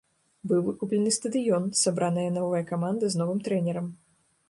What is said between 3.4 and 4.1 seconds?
трэнерам.